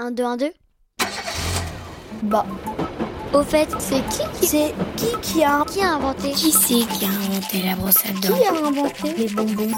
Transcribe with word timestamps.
1, 0.00 0.12
2, 0.12 0.24
1, 0.24 0.36
2 0.38 0.52
Bah, 2.22 2.46
Au 3.34 3.42
fait, 3.42 3.68
c'est 3.78 4.02
qui 4.08 4.22
qui 4.40 4.46
c'est 4.46 4.74
qui 4.96 5.06
qui 5.20 5.44
a 5.44 5.62
qui 5.70 5.82
a 5.82 5.92
inventé 5.96 6.30
Qui 6.30 6.50
c'est 6.52 6.86
qui 6.88 7.04
a 7.04 7.08
inventé 7.08 7.62
la 7.62 7.76
brosse 7.76 7.98
à 8.06 8.12
dents 8.12 8.34
Qui 8.34 8.46
a 8.46 8.66
inventé 8.66 9.14
Les 9.18 9.28
bonbons. 9.28 9.76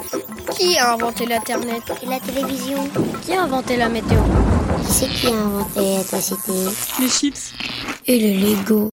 Qui 0.51 0.77
a 0.77 0.93
inventé 0.93 1.25
l'internet 1.25 1.83
Et 2.01 2.05
la 2.05 2.21
télévision. 2.21 2.77
Qui 3.21 3.33
a 3.33 3.43
inventé 3.43 3.75
la 3.75 3.89
météo 3.89 4.19
Qui 4.85 4.93
c'est 4.93 5.09
qui 5.09 5.27
a 5.27 5.31
inventé 5.31 5.97
la 6.09 6.21
cité 6.21 6.53
Les 7.01 7.09
chips. 7.09 7.53
Et 8.07 8.17
le 8.17 8.47
Lego. 8.47 8.89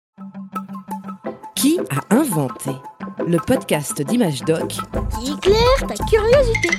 Qui 1.55 1.77
a 1.89 2.15
inventé 2.15 2.71
le 3.27 3.37
podcast 3.39 4.01
d'Image 4.01 4.43
Doc 4.45 4.77
Qui 5.19 5.33
éclaire 5.33 5.87
ta 5.89 5.95
curiosité 6.05 6.69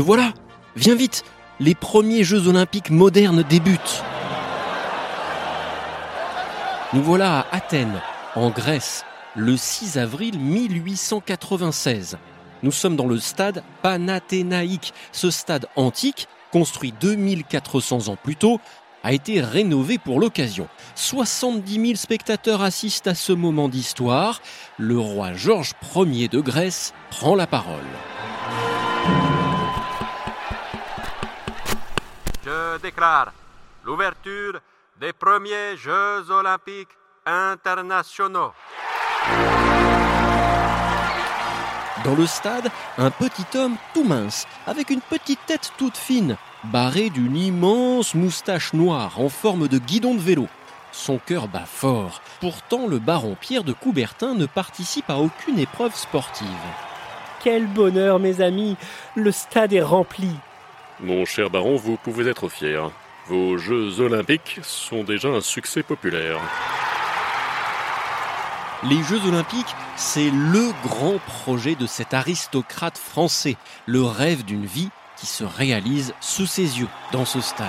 voilà 0.00 0.32
Viens 0.76 0.94
vite 0.94 1.24
Les 1.58 1.74
premiers 1.74 2.22
Jeux 2.22 2.48
olympiques 2.48 2.90
modernes 2.90 3.42
débutent. 3.42 4.02
Nous 6.92 7.02
voilà 7.02 7.40
à 7.40 7.56
Athènes, 7.56 8.00
en 8.34 8.50
Grèce, 8.50 9.04
le 9.34 9.56
6 9.56 9.98
avril 9.98 10.38
1896. 10.38 12.18
Nous 12.62 12.72
sommes 12.72 12.96
dans 12.96 13.06
le 13.06 13.18
stade 13.18 13.62
Panathénaïque. 13.82 14.92
Ce 15.12 15.30
stade 15.30 15.66
antique, 15.76 16.28
construit 16.52 16.92
2400 17.00 18.08
ans 18.08 18.16
plus 18.22 18.36
tôt, 18.36 18.60
a 19.02 19.12
été 19.12 19.40
rénové 19.40 19.98
pour 19.98 20.20
l'occasion. 20.20 20.68
70 20.94 21.74
000 21.74 21.94
spectateurs 21.94 22.62
assistent 22.62 23.08
à 23.08 23.14
ce 23.14 23.32
moment 23.32 23.68
d'histoire. 23.68 24.40
Le 24.78 24.98
roi 24.98 25.32
Georges 25.32 25.72
Ier 25.94 26.28
de 26.28 26.40
Grèce 26.40 26.92
prend 27.10 27.34
la 27.34 27.46
parole. 27.46 27.84
Je 32.76 32.82
déclare 32.82 33.32
l'ouverture 33.84 34.60
des 35.00 35.14
premiers 35.14 35.78
Jeux 35.78 36.30
olympiques 36.30 36.90
internationaux. 37.24 38.52
Dans 42.04 42.14
le 42.14 42.26
stade, 42.26 42.68
un 42.98 43.10
petit 43.10 43.46
homme 43.56 43.76
tout 43.94 44.04
mince, 44.04 44.46
avec 44.66 44.90
une 44.90 45.00
petite 45.00 45.40
tête 45.46 45.72
toute 45.78 45.96
fine, 45.96 46.36
barré 46.64 47.08
d'une 47.08 47.36
immense 47.36 48.14
moustache 48.14 48.74
noire 48.74 49.18
en 49.20 49.30
forme 49.30 49.68
de 49.68 49.78
guidon 49.78 50.14
de 50.14 50.20
vélo. 50.20 50.46
Son 50.92 51.16
cœur 51.16 51.48
bat 51.48 51.64
fort. 51.64 52.20
Pourtant, 52.40 52.86
le 52.86 52.98
baron 52.98 53.36
Pierre 53.40 53.64
de 53.64 53.72
Coubertin 53.72 54.34
ne 54.34 54.44
participe 54.44 55.08
à 55.08 55.16
aucune 55.16 55.58
épreuve 55.58 55.94
sportive. 55.94 56.46
Quel 57.42 57.66
bonheur, 57.66 58.18
mes 58.18 58.42
amis 58.42 58.76
Le 59.14 59.32
stade 59.32 59.72
est 59.72 59.82
rempli. 59.82 60.28
Mon 61.00 61.26
cher 61.26 61.50
baron, 61.50 61.76
vous 61.76 61.96
pouvez 61.96 62.26
être 62.26 62.48
fier. 62.48 62.90
Vos 63.26 63.58
Jeux 63.58 64.00
olympiques 64.00 64.60
sont 64.62 65.04
déjà 65.04 65.28
un 65.28 65.42
succès 65.42 65.82
populaire. 65.82 66.38
Les 68.84 69.02
Jeux 69.02 69.20
olympiques, 69.26 69.74
c'est 69.96 70.30
le 70.30 70.72
grand 70.82 71.18
projet 71.18 71.74
de 71.74 71.86
cet 71.86 72.14
aristocrate 72.14 72.96
français, 72.96 73.56
le 73.84 74.02
rêve 74.02 74.44
d'une 74.44 74.64
vie 74.64 74.88
qui 75.18 75.26
se 75.26 75.44
réalise 75.44 76.14
sous 76.20 76.46
ses 76.46 76.78
yeux, 76.78 76.88
dans 77.12 77.24
ce 77.24 77.40
stade. 77.40 77.66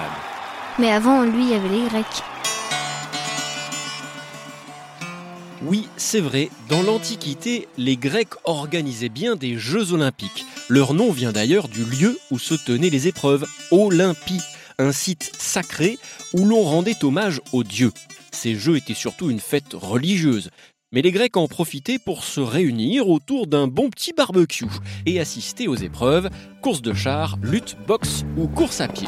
Mais 0.79 0.91
avant, 0.91 1.23
lui, 1.23 1.43
il 1.43 1.49
y 1.49 1.53
avait 1.53 1.69
les 1.69 1.89
Grecs. 1.89 2.23
Oui, 5.63 5.87
c'est 5.97 6.19
vrai, 6.19 6.49
dans 6.69 6.83
l'Antiquité, 6.83 7.67
les 7.77 7.97
Grecs 7.97 8.33
organisaient 8.43 9.09
bien 9.09 9.35
des 9.35 9.57
Jeux 9.57 9.91
olympiques. 9.91 10.45
Leur 10.69 10.93
nom 10.93 11.11
vient 11.11 11.31
d'ailleurs 11.31 11.67
du 11.67 11.83
lieu 11.83 12.19
où 12.29 12.37
se 12.37 12.53
tenaient 12.53 12.91
les 12.91 13.07
épreuves, 13.07 13.45
Olympie, 13.71 14.41
un 14.77 14.91
site 14.91 15.31
sacré 15.37 15.97
où 16.33 16.45
l'on 16.45 16.61
rendait 16.61 17.03
hommage 17.03 17.41
aux 17.53 17.63
dieux. 17.63 17.91
Ces 18.31 18.53
jeux 18.53 18.77
étaient 18.77 18.93
surtout 18.93 19.31
une 19.31 19.39
fête 19.39 19.73
religieuse. 19.73 20.51
Mais 20.91 21.01
les 21.01 21.11
Grecs 21.11 21.35
en 21.35 21.47
profitaient 21.47 21.99
pour 21.99 22.23
se 22.23 22.39
réunir 22.39 23.09
autour 23.09 23.47
d'un 23.47 23.67
bon 23.67 23.89
petit 23.89 24.13
barbecue 24.13 24.67
et 25.05 25.19
assister 25.19 25.67
aux 25.67 25.75
épreuves, 25.75 26.29
course 26.61 26.81
de 26.81 26.93
chars, 26.93 27.37
lutte, 27.41 27.75
boxe 27.87 28.23
ou 28.37 28.47
course 28.47 28.79
à 28.79 28.87
pied. 28.87 29.07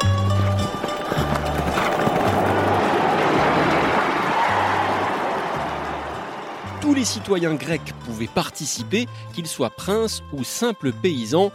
Tous 6.81 6.93
les 6.93 7.03
citoyens 7.03 7.55
grecs 7.55 7.93
pouvaient 8.05 8.27
participer, 8.27 9.07
qu'ils 9.33 9.47
soient 9.47 9.69
princes 9.69 10.23
ou 10.31 10.45
simples 10.45 10.93
paysans, 10.93 11.51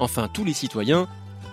enfin 0.00 0.28
tous 0.32 0.44
les 0.44 0.52
citoyens, 0.52 1.06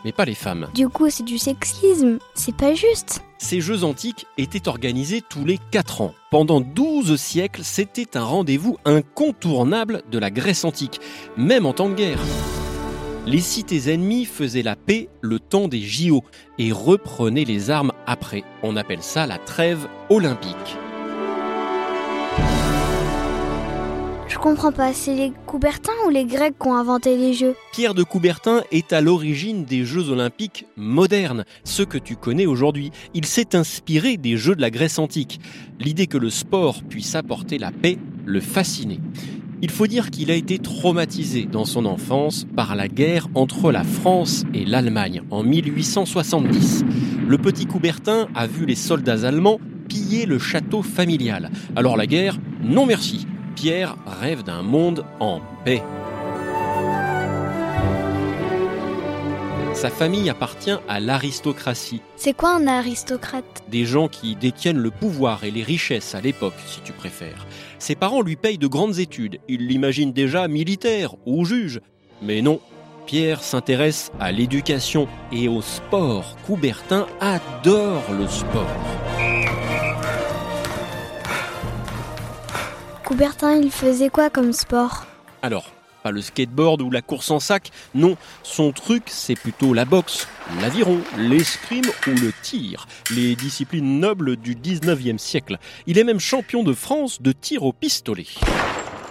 mais 0.04 0.12
pas 0.12 0.26
les 0.26 0.34
femmes. 0.34 0.68
Du 0.74 0.90
coup, 0.90 1.10
c'est 1.12 1.24
du 1.24 1.38
sexisme. 1.38 2.18
C'est 2.34 2.56
pas 2.56 2.74
juste. 2.74 3.22
Ces 3.38 3.62
Jeux 3.62 3.84
antiques 3.84 4.26
étaient 4.40 4.68
organisés 4.68 5.22
tous 5.22 5.46
les 5.46 5.60
4 5.70 6.02
ans. 6.02 6.16
Pendant 6.32 6.62
12 6.62 7.16
siècles, 7.16 7.62
c'était 7.64 8.18
un 8.18 8.24
rendez-vous 8.24 8.78
incontournable 8.86 10.02
de 10.10 10.18
la 10.18 10.32
Grèce 10.32 10.66
antique, 10.66 11.00
même 11.38 11.68
en 11.68 11.74
temps 11.74 11.90
de 11.90 11.96
guerre. 11.96 12.20
Les 13.28 13.40
cités 13.40 13.94
ennemies 13.94 14.26
faisaient 14.26 14.64
la 14.64 14.76
paix 14.76 15.10
le 15.22 15.40
temps 15.40 15.68
des 15.68 15.82
JO 15.82 16.24
et 16.58 16.72
reprenaient 16.72 17.46
les 17.46 17.70
armes 17.70 17.92
après. 18.08 18.44
On 18.64 18.76
appelle 18.76 19.04
ça 19.04 19.28
la 19.28 19.38
trêve 19.38 19.88
olympique. 20.10 20.78
Comprends 24.42 24.72
pas, 24.72 24.92
c'est 24.92 25.14
les 25.14 25.32
Coubertins 25.46 25.92
ou 26.08 26.10
les 26.10 26.26
Grecs 26.26 26.56
qui 26.60 26.68
ont 26.68 26.74
inventé 26.74 27.16
les 27.16 27.34
jeux 27.34 27.56
Pierre 27.72 27.94
de 27.94 28.02
Coubertin 28.02 28.64
est 28.72 28.92
à 28.92 29.00
l'origine 29.00 29.66
des 29.66 29.86
Jeux 29.86 30.10
olympiques 30.10 30.66
modernes, 30.76 31.46
ceux 31.64 31.86
que 31.86 32.00
tu 32.00 32.16
connais 32.16 32.48
aujourd'hui. 32.48 32.90
Il 33.14 33.26
s'est 33.26 33.56
inspiré 33.56 34.18
des 34.18 34.38
Jeux 34.38 34.56
de 34.56 34.62
la 34.62 34.72
Grèce 34.72 34.98
antique. 34.98 35.40
L'idée 35.80 36.08
que 36.08 36.18
le 36.18 36.32
sport 36.32 36.82
puisse 36.82 37.14
apporter 37.14 37.60
la 37.60 37.72
paix 37.72 38.00
le 38.26 38.40
fascinait. 38.40 39.00
Il 39.62 39.70
faut 39.70 39.86
dire 39.86 40.10
qu'il 40.10 40.32
a 40.32 40.36
été 40.36 40.58
traumatisé 40.58 41.46
dans 41.46 41.66
son 41.66 41.86
enfance 41.86 42.48
par 42.56 42.76
la 42.76 42.88
guerre 42.88 43.28
entre 43.36 43.72
la 43.72 43.84
France 43.84 44.44
et 44.56 44.66
l'Allemagne 44.66 45.22
en 45.30 45.44
1870. 45.44 46.84
Le 47.28 47.38
petit 47.38 47.68
Coubertin 47.68 48.28
a 48.34 48.48
vu 48.48 48.66
les 48.66 48.76
soldats 48.76 49.28
allemands 49.28 49.60
piller 49.88 50.26
le 50.26 50.40
château 50.40 50.82
familial. 50.82 51.52
Alors 51.76 51.96
la 51.96 52.08
guerre, 52.08 52.40
non 52.64 52.88
merci. 52.88 53.28
Pierre 53.62 53.96
rêve 54.08 54.42
d'un 54.42 54.64
monde 54.64 55.06
en 55.20 55.40
paix. 55.64 55.84
Sa 59.76 59.92
famille 59.92 60.32
appartient 60.32 60.80
à 60.90 61.00
l'aristocratie, 61.00 62.02
C'est 62.16 62.36
quoi 62.36 62.56
un 62.56 62.66
aristocrate? 62.66 63.62
Des 63.68 63.86
gens 63.86 64.08
qui 64.08 64.36
détiennent 64.36 64.80
le 64.80 64.90
pouvoir 64.90 65.44
et 65.44 65.52
les 65.52 65.62
richesses 65.62 66.16
à 66.16 66.22
l'époque, 66.22 66.56
si 66.66 66.82
tu 66.82 66.92
préfères. 66.92 67.46
Ses 67.78 67.94
parents 67.94 68.24
lui 68.24 68.36
payent 68.36 68.58
de 68.58 68.66
grandes 68.66 68.98
études, 68.98 69.40
il 69.48 69.68
l'imagine 69.68 70.12
déjà 70.12 70.48
militaire 70.48 71.14
ou 71.28 71.46
juge. 71.46 71.82
Mais 72.24 72.42
non, 72.42 72.60
Pierre 73.06 73.44
s'intéresse 73.44 74.12
à 74.20 74.32
l'éducation 74.32 75.08
et 75.32 75.48
au 75.48 75.62
sport. 75.62 76.36
Coubertin 76.48 77.06
adore 77.20 78.06
le 78.18 78.26
sport. 78.26 79.21
Coubertin, 83.12 83.58
il 83.58 83.72
faisait 83.72 84.08
quoi 84.08 84.30
comme 84.30 84.54
sport 84.54 85.06
Alors, 85.42 85.66
pas 86.02 86.12
le 86.12 86.22
skateboard 86.22 86.82
ou 86.82 86.90
la 86.90 87.02
course 87.02 87.30
en 87.30 87.42
sac, 87.42 87.70
non, 87.94 88.16
son 88.42 88.72
truc 88.72 89.04
c'est 89.08 89.36
plutôt 89.36 89.74
la 89.74 89.84
boxe, 89.84 90.30
l'aviron, 90.62 91.02
l'escrime 91.18 91.92
ou 92.08 92.12
le 92.12 92.32
tir, 92.42 92.88
les 93.14 93.36
disciplines 93.36 94.00
nobles 94.00 94.38
du 94.38 94.56
19e 94.56 95.18
siècle. 95.18 95.58
Il 95.88 95.98
est 95.98 96.06
même 96.06 96.22
champion 96.22 96.64
de 96.64 96.72
France 96.72 97.22
de 97.22 97.34
tir 97.34 97.64
au 97.64 97.74
pistolet. 97.74 98.28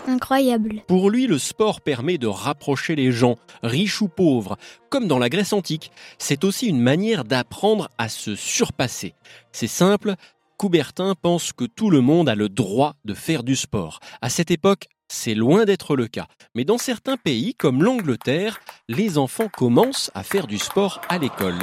Incroyable. 0.08 0.82
Pour 0.86 1.10
lui, 1.10 1.26
le 1.26 1.38
sport 1.38 1.82
permet 1.82 2.16
de 2.16 2.26
rapprocher 2.26 2.96
les 2.96 3.12
gens, 3.12 3.36
riches 3.62 4.00
ou 4.00 4.08
pauvres, 4.08 4.56
comme 4.88 5.08
dans 5.08 5.18
la 5.18 5.28
Grèce 5.28 5.52
antique. 5.52 5.92
C'est 6.18 6.44
aussi 6.44 6.68
une 6.68 6.80
manière 6.80 7.24
d'apprendre 7.24 7.90
à 7.98 8.08
se 8.08 8.34
surpasser. 8.34 9.12
C'est 9.52 9.66
simple, 9.66 10.14
Coubertin 10.60 11.14
pense 11.14 11.54
que 11.54 11.64
tout 11.64 11.88
le 11.88 12.02
monde 12.02 12.28
a 12.28 12.34
le 12.34 12.50
droit 12.50 12.92
de 13.06 13.14
faire 13.14 13.44
du 13.44 13.56
sport. 13.56 13.98
À 14.20 14.28
cette 14.28 14.50
époque, 14.50 14.88
c'est 15.08 15.34
loin 15.34 15.64
d'être 15.64 15.96
le 15.96 16.06
cas. 16.06 16.26
Mais 16.54 16.66
dans 16.66 16.76
certains 16.76 17.16
pays, 17.16 17.54
comme 17.54 17.82
l'Angleterre, 17.82 18.60
les 18.86 19.16
enfants 19.16 19.48
commencent 19.48 20.10
à 20.12 20.22
faire 20.22 20.46
du 20.46 20.58
sport 20.58 21.00
à 21.08 21.16
l'école. 21.16 21.56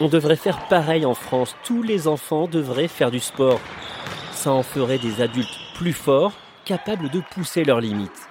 On 0.00 0.08
devrait 0.08 0.34
faire 0.34 0.66
pareil 0.66 1.06
en 1.06 1.14
France. 1.14 1.54
Tous 1.62 1.84
les 1.84 2.08
enfants 2.08 2.48
devraient 2.48 2.88
faire 2.88 3.12
du 3.12 3.20
sport. 3.20 3.60
Ça 4.32 4.50
en 4.50 4.64
ferait 4.64 4.98
des 4.98 5.20
adultes 5.20 5.56
plus 5.76 5.92
forts, 5.92 6.32
capables 6.64 7.10
de 7.10 7.22
pousser 7.32 7.62
leurs 7.62 7.80
limites. 7.80 8.28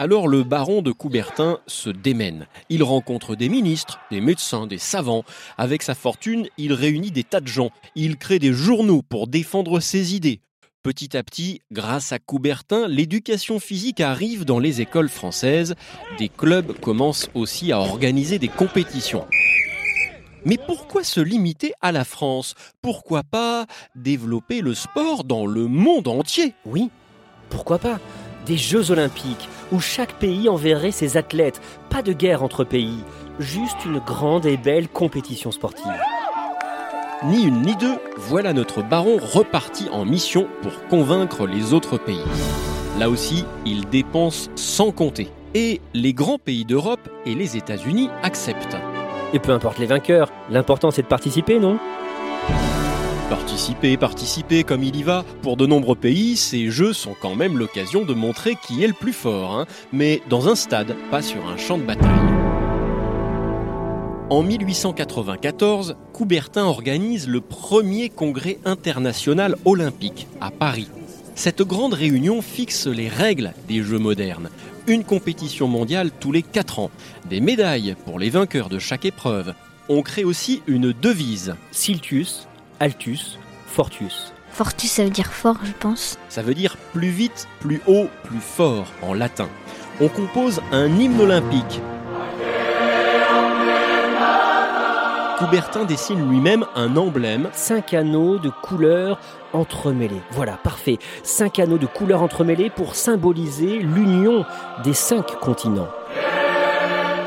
Alors 0.00 0.28
le 0.28 0.44
baron 0.44 0.80
de 0.80 0.92
Coubertin 0.92 1.58
se 1.66 1.90
démène. 1.90 2.46
Il 2.68 2.84
rencontre 2.84 3.34
des 3.34 3.48
ministres, 3.48 3.98
des 4.12 4.20
médecins, 4.20 4.68
des 4.68 4.78
savants. 4.78 5.24
Avec 5.56 5.82
sa 5.82 5.96
fortune, 5.96 6.46
il 6.56 6.72
réunit 6.72 7.10
des 7.10 7.24
tas 7.24 7.40
de 7.40 7.48
gens. 7.48 7.70
Il 7.96 8.16
crée 8.16 8.38
des 8.38 8.52
journaux 8.52 9.02
pour 9.02 9.26
défendre 9.26 9.80
ses 9.80 10.14
idées. 10.14 10.40
Petit 10.84 11.16
à 11.16 11.24
petit, 11.24 11.62
grâce 11.72 12.12
à 12.12 12.20
Coubertin, 12.20 12.86
l'éducation 12.86 13.58
physique 13.58 14.00
arrive 14.00 14.44
dans 14.44 14.60
les 14.60 14.80
écoles 14.80 15.08
françaises. 15.08 15.74
Des 16.16 16.28
clubs 16.28 16.78
commencent 16.78 17.28
aussi 17.34 17.72
à 17.72 17.80
organiser 17.80 18.38
des 18.38 18.46
compétitions. 18.46 19.26
Mais 20.44 20.58
pourquoi 20.64 21.02
se 21.02 21.20
limiter 21.20 21.72
à 21.80 21.90
la 21.90 22.04
France? 22.04 22.54
Pourquoi 22.80 23.24
pas 23.24 23.66
développer 23.96 24.60
le 24.60 24.74
sport 24.74 25.24
dans 25.24 25.44
le 25.44 25.66
monde 25.66 26.06
entier? 26.06 26.54
Oui, 26.64 26.88
pourquoi 27.50 27.80
pas? 27.80 27.98
Des 28.46 28.56
Jeux 28.56 28.90
olympiques 28.90 29.48
où 29.72 29.80
chaque 29.80 30.14
pays 30.14 30.48
enverrait 30.48 30.92
ses 30.92 31.16
athlètes. 31.16 31.60
Pas 31.90 32.02
de 32.02 32.12
guerre 32.12 32.42
entre 32.42 32.64
pays, 32.64 33.04
juste 33.38 33.84
une 33.84 33.98
grande 33.98 34.46
et 34.46 34.56
belle 34.56 34.88
compétition 34.88 35.52
sportive. 35.52 35.86
Ni 37.24 37.42
une 37.44 37.62
ni 37.62 37.74
deux, 37.76 37.96
voilà 38.16 38.52
notre 38.52 38.82
baron 38.82 39.18
reparti 39.20 39.88
en 39.90 40.04
mission 40.04 40.46
pour 40.62 40.86
convaincre 40.88 41.46
les 41.46 41.74
autres 41.74 41.98
pays. 41.98 42.22
Là 42.98 43.10
aussi, 43.10 43.44
il 43.66 43.88
dépense 43.88 44.50
sans 44.54 44.92
compter. 44.92 45.28
Et 45.54 45.80
les 45.94 46.12
grands 46.12 46.38
pays 46.38 46.64
d'Europe 46.64 47.08
et 47.26 47.34
les 47.34 47.56
États-Unis 47.56 48.10
acceptent. 48.22 48.76
Et 49.32 49.38
peu 49.38 49.52
importe 49.52 49.78
les 49.78 49.86
vainqueurs, 49.86 50.30
l'important 50.50 50.90
c'est 50.90 51.02
de 51.02 51.06
participer, 51.06 51.58
non? 51.58 51.78
Participer, 53.28 53.98
participer 53.98 54.64
comme 54.64 54.82
il 54.82 54.96
y 54.96 55.02
va. 55.02 55.22
Pour 55.42 55.58
de 55.58 55.66
nombreux 55.66 55.96
pays, 55.96 56.36
ces 56.38 56.70
jeux 56.70 56.94
sont 56.94 57.14
quand 57.20 57.34
même 57.34 57.58
l'occasion 57.58 58.06
de 58.06 58.14
montrer 58.14 58.56
qui 58.56 58.82
est 58.82 58.86
le 58.86 58.94
plus 58.94 59.12
fort, 59.12 59.54
hein. 59.54 59.66
mais 59.92 60.22
dans 60.30 60.48
un 60.48 60.54
stade, 60.54 60.96
pas 61.10 61.20
sur 61.20 61.46
un 61.46 61.58
champ 61.58 61.76
de 61.76 61.82
bataille. 61.82 62.08
En 64.30 64.42
1894, 64.42 65.96
Coubertin 66.14 66.64
organise 66.64 67.28
le 67.28 67.42
premier 67.42 68.08
congrès 68.08 68.58
international 68.64 69.56
olympique 69.66 70.26
à 70.40 70.50
Paris. 70.50 70.88
Cette 71.34 71.62
grande 71.62 71.94
réunion 71.94 72.40
fixe 72.40 72.86
les 72.86 73.08
règles 73.08 73.52
des 73.68 73.82
Jeux 73.82 73.98
modernes. 73.98 74.48
Une 74.86 75.04
compétition 75.04 75.68
mondiale 75.68 76.10
tous 76.18 76.32
les 76.32 76.42
4 76.42 76.78
ans, 76.78 76.90
des 77.28 77.40
médailles 77.40 77.94
pour 78.06 78.18
les 78.18 78.30
vainqueurs 78.30 78.70
de 78.70 78.78
chaque 78.78 79.04
épreuve. 79.04 79.52
On 79.90 80.00
crée 80.00 80.24
aussi 80.24 80.62
une 80.66 80.92
devise. 80.92 81.54
Siltius, 81.70 82.48
Altus, 82.80 83.38
Fortius. 83.66 84.32
Fortus, 84.50 84.90
ça 84.90 85.04
veut 85.04 85.10
dire 85.10 85.32
fort, 85.32 85.58
je 85.64 85.72
pense. 85.72 86.18
Ça 86.28 86.42
veut 86.42 86.54
dire 86.54 86.76
plus 86.92 87.10
vite, 87.10 87.48
plus 87.60 87.80
haut, 87.86 88.08
plus 88.24 88.40
fort 88.40 88.86
en 89.02 89.14
latin. 89.14 89.48
On 90.00 90.08
compose 90.08 90.60
un 90.72 90.86
hymne 90.86 91.20
olympique 91.20 91.80
Coubertin 95.38 95.84
dessine 95.84 96.28
lui-même 96.28 96.66
un 96.74 96.96
emblème. 96.96 97.48
Cinq 97.52 97.94
anneaux 97.94 98.40
de 98.40 98.50
couleurs 98.50 99.20
entremêlés. 99.52 100.20
Voilà, 100.32 100.54
parfait. 100.54 100.98
Cinq 101.22 101.60
anneaux 101.60 101.78
de 101.78 101.86
couleurs 101.86 102.22
entremêlés 102.22 102.70
pour 102.70 102.96
symboliser 102.96 103.78
l'union 103.78 104.44
des 104.82 104.94
cinq 104.94 105.38
continents. 105.38 105.86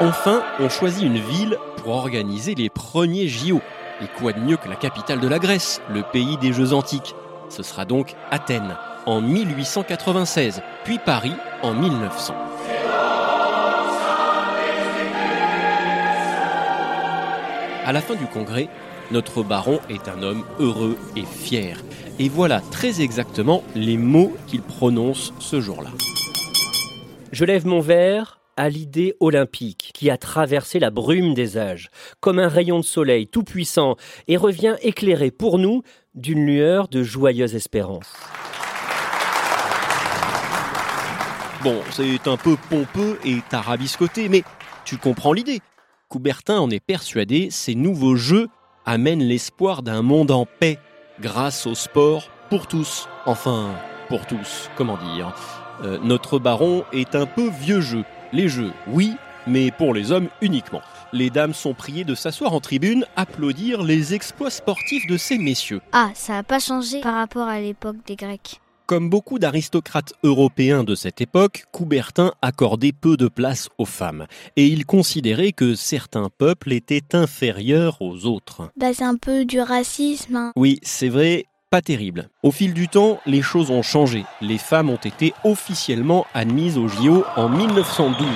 Enfin, 0.02 0.44
on 0.60 0.68
choisit 0.68 1.04
une 1.04 1.20
ville 1.20 1.56
pour 1.78 1.96
organiser 1.96 2.54
les 2.54 2.70
premiers 2.70 3.30
JO. 3.30 3.62
Et 4.02 4.08
quoi 4.08 4.34
de 4.34 4.40
mieux 4.40 4.58
que 4.58 4.68
la 4.68 4.76
capitale 4.76 5.20
de 5.20 5.28
la 5.28 5.38
Grèce, 5.38 5.80
le 5.94 6.02
pays 6.02 6.36
des 6.38 6.54
Jeux 6.54 6.74
antiques? 6.74 7.14
Ce 7.50 7.62
sera 7.62 7.86
donc 7.86 8.16
Athènes, 8.32 8.76
en 9.06 9.22
1896, 9.22 10.64
puis 10.84 10.98
Paris 10.98 11.34
en 11.62 11.76
1900. 11.76 12.34
À 17.86 17.94
la 17.94 18.02
fin 18.02 18.16
du 18.16 18.26
congrès, 18.26 18.70
notre 19.12 19.44
baron 19.44 19.80
est 19.90 20.08
un 20.08 20.24
homme 20.24 20.46
heureux 20.60 20.98
et 21.16 21.26
fier. 21.26 21.78
Et 22.18 22.28
voilà 22.30 22.62
très 22.72 23.02
exactement 23.02 23.64
les 23.76 23.98
mots 23.98 24.34
qu'il 24.48 24.64
prononce 24.64 25.32
ce 25.38 25.62
jour-là. 25.62 25.90
Je 27.32 27.46
lève 27.46 27.68
mon 27.68 27.82
verre 27.82 28.41
à 28.58 28.70
l'idée 28.70 29.16
olympique 29.20 29.92
qui 29.94 30.10
a 30.10 30.18
traversé 30.18 30.80
la 30.80 30.90
brume 30.90 31.34
des 31.34 31.58
âges, 31.58 31.90
comme 32.20 32.40
un 32.40 32.48
rayon 32.48 32.80
de 32.80 32.86
soleil 32.86 33.28
tout 33.28 33.44
puissant, 33.44 33.96
et 34.28 34.38
revient 34.38 34.76
éclairer 34.82 35.32
pour 35.32 35.58
nous 35.58 35.84
d'une 36.16 36.46
lueur 36.46 36.88
de 36.88 37.04
joyeuse 37.04 37.56
espérance. 37.56 38.14
Bon, 41.64 41.80
c'est 41.92 42.28
un 42.28 42.38
peu 42.38 42.56
pompeux 42.70 43.20
et 43.24 43.38
tarabiscoté, 43.50 44.30
mais 44.30 44.44
tu 44.84 44.98
comprends 44.98 45.34
l'idée. 45.34 45.60
Coubertin 46.10 46.60
en 46.60 46.70
est 46.70 46.80
persuadé, 46.80 47.50
ces 47.52 47.76
nouveaux 47.76 48.16
jeux 48.16 48.48
amènent 48.86 49.24
l'espoir 49.24 49.84
d'un 49.84 50.02
monde 50.02 50.32
en 50.32 50.46
paix 50.46 50.80
grâce 51.20 51.68
au 51.68 51.76
sport 51.76 52.30
pour 52.50 52.68
tous. 52.68 53.08
Enfin, 53.26 53.76
pour 54.10 54.26
tous, 54.26 54.70
comment 54.76 54.98
dire. 54.98 55.34
Euh, 55.84 55.98
notre 56.04 56.40
baron 56.40 56.84
est 56.92 57.16
un 57.16 57.26
peu 57.26 57.50
vieux 57.50 57.82
jeu. 57.82 58.04
Les 58.34 58.48
jeux, 58.48 58.72
oui, 58.88 59.16
mais 59.46 59.72
pour 59.72 59.94
les 59.94 60.12
hommes 60.14 60.30
uniquement. 60.42 60.82
Les 61.12 61.30
dames 61.30 61.54
sont 61.54 61.74
priées 61.74 62.06
de 62.06 62.16
s'asseoir 62.16 62.54
en 62.54 62.62
tribune, 62.62 63.06
applaudir 63.18 63.84
les 63.84 64.14
exploits 64.14 64.50
sportifs 64.50 65.06
de 65.08 65.18
ces 65.18 65.38
messieurs. 65.38 65.82
Ah, 65.92 66.12
ça 66.14 66.34
n'a 66.34 66.44
pas 66.44 66.60
changé 66.60 67.02
par 67.02 67.16
rapport 67.16 67.50
à 67.50 67.60
l'époque 67.60 67.98
des 68.08 68.16
Grecs. 68.16 68.62
Comme 68.86 69.10
beaucoup 69.10 69.40
d'aristocrates 69.40 70.14
européens 70.24 70.84
de 70.84 70.96
cette 70.96 71.22
époque, 71.22 71.64
Coubertin 71.72 72.34
accordait 72.42 72.92
peu 72.92 73.16
de 73.16 73.30
place 73.30 73.70
aux 73.78 73.86
femmes, 73.86 74.28
et 74.58 74.66
il 74.68 74.86
considérait 74.86 75.54
que 75.54 75.76
certains 75.76 76.30
peuples 76.38 76.74
étaient 76.74 77.16
inférieurs 77.16 78.02
aux 78.02 78.26
autres. 78.26 78.70
Bah, 78.76 78.94
c'est 78.94 79.06
un 79.06 79.16
peu 79.16 79.46
du 79.46 79.62
racisme. 79.62 80.36
hein. 80.36 80.52
Oui, 80.58 80.80
c'est 80.84 81.08
vrai, 81.08 81.46
pas 81.72 81.82
terrible. 81.82 82.28
Au 82.44 82.52
fil 82.52 82.74
du 82.74 82.90
temps, 82.90 83.22
les 83.26 83.42
choses 83.42 83.72
ont 83.72 83.82
changé. 83.82 84.26
Les 84.42 84.58
femmes 84.58 84.90
ont 84.90 84.98
été 84.98 85.34
officiellement 85.46 86.28
admises 86.34 86.78
au 86.78 86.90
JO 86.90 87.24
en 87.38 87.48
1912. 87.48 88.28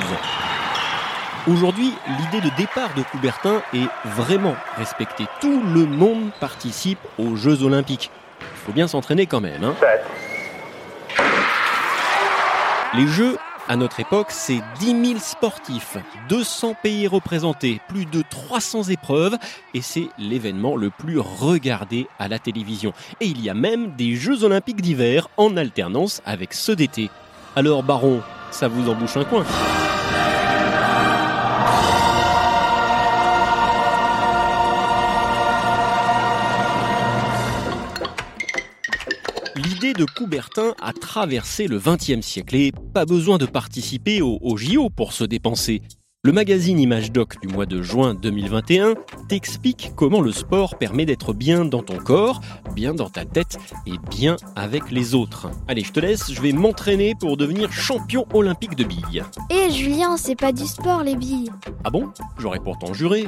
Aujourd'hui, 1.47 1.91
l'idée 2.07 2.39
de 2.39 2.55
départ 2.55 2.93
de 2.95 3.03
Coubertin 3.03 3.61
est 3.73 3.89
vraiment 4.05 4.55
respectée. 4.77 5.25
Tout 5.41 5.61
le 5.61 5.85
monde 5.85 6.31
participe 6.39 6.97
aux 7.19 7.35
Jeux 7.35 7.61
Olympiques. 7.63 8.09
Il 8.39 8.65
faut 8.65 8.71
bien 8.71 8.87
s'entraîner 8.87 9.25
quand 9.25 9.41
même. 9.41 9.65
Hein. 9.65 9.75
Les 12.93 13.07
Jeux, 13.07 13.37
à 13.67 13.75
notre 13.75 13.99
époque, 13.99 14.27
c'est 14.29 14.61
10 14.79 15.07
000 15.07 15.19
sportifs, 15.19 15.97
200 16.29 16.75
pays 16.81 17.07
représentés, 17.07 17.81
plus 17.87 18.05
de 18.05 18.23
300 18.29 18.83
épreuves, 18.83 19.37
et 19.73 19.81
c'est 19.81 20.07
l'événement 20.17 20.75
le 20.75 20.89
plus 20.89 21.19
regardé 21.19 22.07
à 22.19 22.27
la 22.27 22.39
télévision. 22.39 22.93
Et 23.21 23.25
il 23.25 23.41
y 23.41 23.49
a 23.49 23.53
même 23.53 23.95
des 23.95 24.15
Jeux 24.15 24.43
Olympiques 24.43 24.81
d'hiver 24.81 25.29
en 25.37 25.57
alternance 25.57 26.21
avec 26.25 26.53
ceux 26.53 26.75
d'été. 26.75 27.09
Alors, 27.55 27.83
Baron, 27.83 28.21
ça 28.51 28.67
vous 28.67 28.89
embouche 28.89 29.17
un 29.17 29.23
coin? 29.23 29.45
L'idée 39.55 39.93
de 39.93 40.05
Coubertin 40.05 40.73
a 40.81 40.91
traversé 40.91 41.67
le 41.67 41.79
XXe 41.79 42.25
siècle 42.25 42.55
et 42.55 42.71
pas 42.93 43.05
besoin 43.05 43.37
de 43.37 43.45
participer 43.45 44.21
au, 44.21 44.37
au 44.41 44.57
JO 44.57 44.89
pour 44.89 45.13
se 45.13 45.23
dépenser. 45.23 45.81
Le 46.25 46.31
magazine 46.31 46.79
Image 46.79 47.11
Doc 47.11 47.39
du 47.39 47.47
mois 47.47 47.67
de 47.67 47.83
juin 47.83 48.15
2021 48.15 48.95
t'explique 49.29 49.91
comment 49.95 50.21
le 50.21 50.31
sport 50.31 50.77
permet 50.77 51.05
d'être 51.05 51.33
bien 51.33 51.65
dans 51.65 51.83
ton 51.83 51.97
corps, 51.97 52.41
bien 52.73 52.95
dans 52.95 53.09
ta 53.11 53.25
tête 53.25 53.59
et 53.85 53.93
bien 54.09 54.35
avec 54.55 54.89
les 54.91 55.13
autres. 55.13 55.51
Allez, 55.67 55.83
je 55.83 55.91
te 55.93 55.99
laisse, 55.99 56.33
je 56.33 56.41
vais 56.41 56.51
m'entraîner 56.51 57.13
pour 57.17 57.37
devenir 57.37 57.71
champion 57.71 58.25
olympique 58.33 58.75
de 58.75 58.83
billes. 58.83 59.23
Et 59.51 59.69
Julien, 59.71 60.17
c'est 60.17 60.35
pas 60.35 60.51
du 60.51 60.65
sport 60.65 61.03
les 61.03 61.15
billes. 61.15 61.51
Ah 61.83 61.91
bon? 61.91 62.09
J'aurais 62.39 62.59
pourtant 62.59 62.93
juré. 62.93 63.25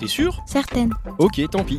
T'es- 0.00 0.06
sûr? 0.08 0.40
Certaines. 0.46 0.94
Ok, 1.18 1.42
tant 1.50 1.64
pis. 1.64 1.78